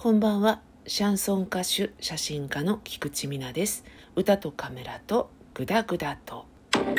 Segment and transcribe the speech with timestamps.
[0.00, 0.60] こんばんは。
[0.86, 3.84] シャンソン歌手、写真家の菊池美奈です。
[4.14, 6.46] 歌とカメラとグダグダと。
[6.72, 6.94] 今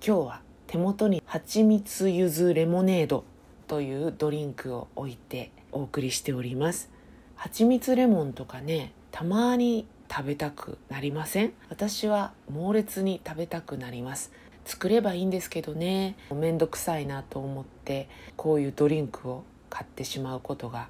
[0.00, 3.24] 日は手元に蜂蜜ゆずレモネード
[3.66, 6.88] というドリンクを置いてお送りしております。
[7.36, 11.52] 蜂蜜レモンとかね、たまに食べたくなりません？
[11.68, 14.32] 私は猛烈に食べたくなります
[14.70, 16.14] 作ればいいんですけどね。
[16.32, 20.86] めんどくさいなと思ってこういうドリンクを買ってしまうことが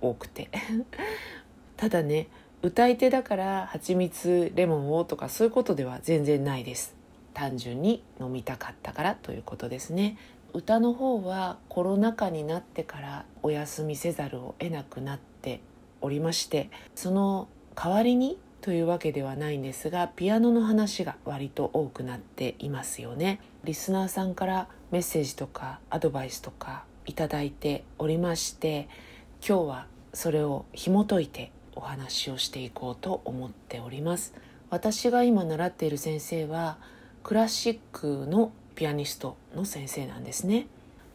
[0.00, 0.48] 多くて。
[1.76, 2.28] ただね
[2.62, 6.96] 歌い手だから蜂蜜レモンをとかそういうことでは全然ないです。
[7.34, 10.16] 単純に飲みたかったからということですね。
[10.54, 15.60] 歌の方はコロナ禍になってからお休みせざるを得なくなって
[16.00, 23.40] おりましてその代わりにというわけではないんですがピアノの話が割と多くなっていますよね。
[23.64, 28.88] リスナーさんからメッセージとかアドバイスとかいただいておりまして
[29.46, 34.34] 今日はそれを紐解いてお話をしていこうと思っております。
[34.68, 36.78] 私が今習っている先生は
[37.22, 40.66] クラシックのピアニストの先生なんですね。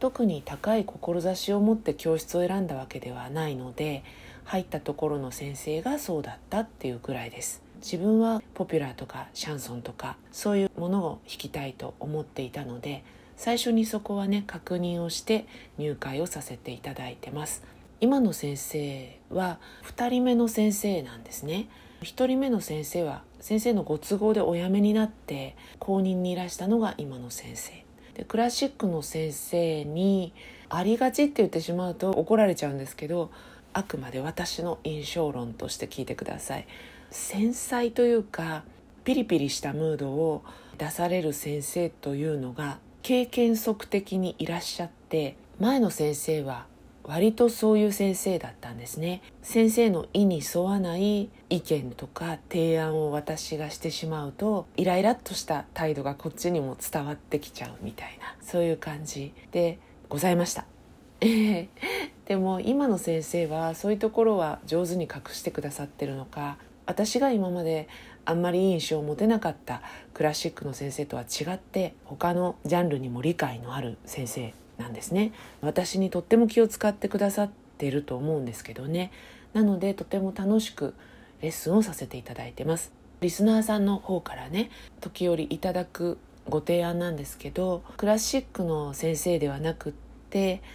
[0.00, 4.04] 特に高い志を持って教室を選んだわけではないので
[4.48, 7.62] 入ったところの先生がそうだったっていうくらいです。
[7.82, 13.04] 自分はポピュラーとかシャンソンとかそういうものを弾きたいと思っていたので
[13.36, 17.62] 最初にそこはね確認をして入会をさせていただいてます。
[18.00, 21.68] 今の先生は2人目の先生なんですね。
[22.00, 27.84] 1人目の先生は先生のご都合でお辞めになって後任にいらしたのが今の先生。
[28.14, 30.32] でクラシックの先生に
[30.70, 33.30] ありがちって言ってしまうと怒られちゃうんですけど
[33.72, 36.66] あくまで私の印象論として聞いてください。
[37.10, 38.64] 繊細というか
[39.04, 40.42] ピリピリしたムードを
[40.76, 46.66] 出される先生というのが経験則的にいらっしゃって前の先生は
[47.04, 49.22] 割とそういう先生だったんですね。
[49.42, 59.78] 先生の意に沿わない意見とか提案を私がしてしまうとイライラっとした態度がこっちにも伝わってきちゃうみたいなそういう感じで
[60.10, 60.66] ございました。
[62.28, 67.88] でも今の先生はそういうところは上手に隠してくださってるのか私が今まで
[68.26, 69.80] あんまりいい印象を持てなかった
[70.12, 75.32] クラシックの先生とは違って他のジャンルにも理解のある先生なんですね。
[75.62, 79.10] 私にとっても気を使ってくださってると思うんですけどね。
[79.54, 80.94] なのでとても楽しく
[81.40, 82.92] レッスンをさせていただいてます。
[83.22, 86.18] リスナーさんの方からね時折いただく
[86.48, 90.07] ご提案なんですけどクラシックの先生ではなくって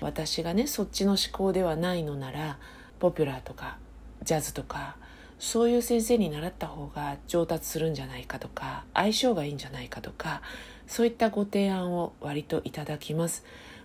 [0.00, 2.58] 私がねそっちの思考ではないのなら
[2.98, 3.78] ポピュラーとか
[4.22, 4.96] ジャズとか
[5.38, 10.42] そういう先生に習った方が上達するんじゃないかとか相性がいいんじゃないかとか
[10.86, 13.44] そういったご提案を割といただきます。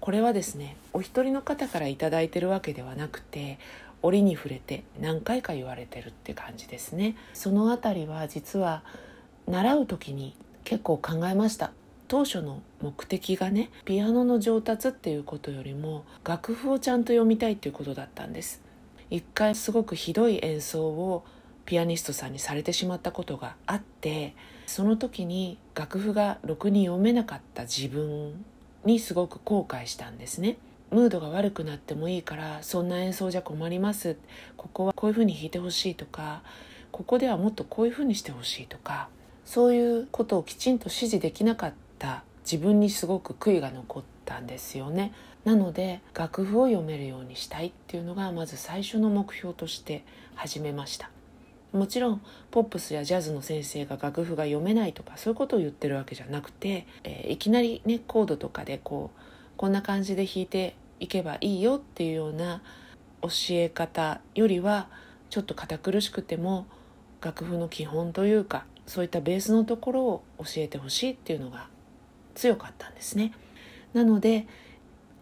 [0.00, 3.58] これはですねお一人の方から頂いてるわけではなくて
[4.02, 7.16] 折に触れて何回か言われてるって感じですね。
[7.32, 8.82] その辺りは実は
[9.46, 11.72] 習う時に結構考えました。
[12.14, 18.62] 当初の目的がねピアノの上達っていうことよりも楽譜をちゃんと読みたいっていうことだったんです。
[19.10, 21.24] 一回すごくひどい演奏を
[21.64, 24.36] ピアニストさんにされてしまったことがあって
[24.66, 28.44] その時に楽譜がろくに読めなかった自分
[28.84, 30.56] にすごく後悔したんですね。
[30.92, 34.16] ムードが悪くなってもいいからそんな演奏じゃ困ります。
[34.56, 36.44] ここはこういうふうに弾いてほしいとか
[36.92, 39.08] ここではもっとこういうふうにしてほしいとか
[39.44, 45.12] そういうことをきちんと指示できなかった自分にすごく悔いが残ったんですよね。
[45.44, 51.10] なので楽譜を読めるようにしたいっていうのがまず最初の目標として始めました。
[51.72, 52.22] もちろん
[52.52, 59.20] ポップスやジャズの先生が楽譜が読めないとかそういうことを言ってるわけじゃなくて、えー、いきなりねコードとかでこう
[59.56, 62.62] こんな感じで弾いていけばいいよっていうような
[63.22, 64.88] 教え方よりは
[65.30, 66.66] ちょっと堅苦しくても
[67.20, 71.66] 楽譜の基本というかそういったベースのところを教えてほしいっていうのが
[72.34, 73.32] 強かったんですね。
[73.92, 74.46] なので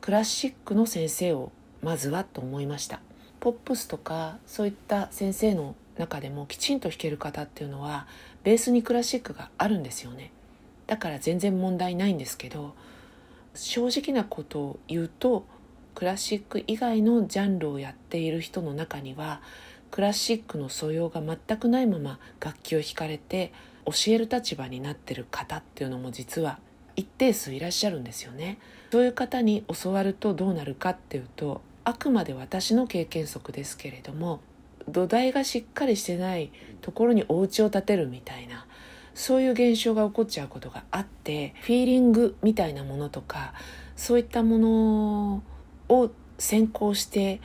[0.00, 3.00] クラシックの先生をまずはと思いました。
[3.40, 8.06] ポップスとかそういった先生の中でもきちんと弾ける方っていうのは
[8.44, 10.32] ベースにクラシックがあるんですよね。
[10.86, 12.74] だから全然問題ないんですけど
[13.54, 15.44] 正直なことを言うと
[15.94, 19.40] クラシック以外のジャンルをやっている人の中には
[19.90, 23.52] クラシックの素養が全くないまま楽器を弾かれて
[23.84, 26.58] 教える立場になってる方っていうのも実は
[26.96, 28.58] 一定数いらっしゃるんですよね。
[28.92, 34.40] そういう方に教わるとどうなるかっていうとあくまで私の経験則ですけれども
[34.88, 36.52] 土台がしっかりしてない
[36.82, 38.66] ところにお家を建てるみたいな
[39.14, 43.54] そういう現象が起こっちゃうことがあってフィーリングみたいなものとか
[43.96, 45.42] そういったもの
[45.88, 47.40] を先行して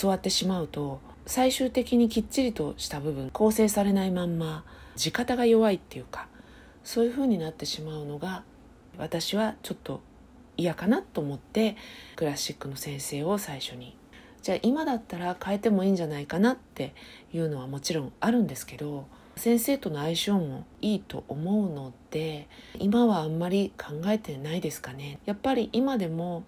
[0.00, 4.64] 教わってしまうと最終的にきっちりとした部分構成されないまんま
[4.96, 6.28] 地方が弱いっていうか
[6.82, 8.44] そういう風になってしまうのが
[8.98, 10.00] 私はちょっと
[10.56, 11.76] 嫌かなと思って
[12.16, 13.96] クラシックの先生を最初に。
[14.42, 16.94] じゃあ今だったら変えてもいいんじゃないかなって
[17.32, 19.06] いうのはもちろんあるんですけど
[19.36, 22.46] 先生との相性もいいと思うので
[22.78, 25.18] 今はあんまり考えてないですかね。
[25.24, 26.44] やっぱり今でも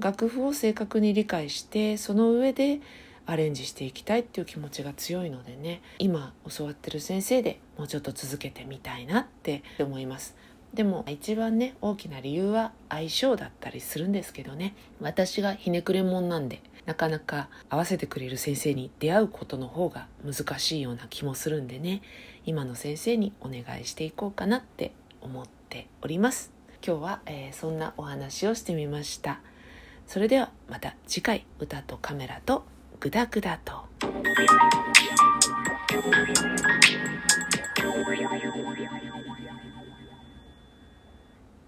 [0.00, 2.80] 楽譜を正確に理解してその上で
[3.26, 10.34] アレンジしていきたいっていう気持ちが強いのでね今教わってる先生でもうちょっと続けてみたいなって思います。
[10.74, 14.74] でも一番ね大きな理由は相性だったりするんですけどね。
[15.00, 22.02] 私がひねくれもんなんでなかなか合わせてくれる先生に出会うことの方が難しいような気もするんでね。
[22.44, 24.92] 今の先生にお願いしていこうかなって
[25.22, 26.52] 思っております。
[26.86, 29.40] 今日は、えー、そんなお話をしてみました。
[30.06, 32.64] それではまた次回歌とカメラと
[33.00, 33.84] グダグダと。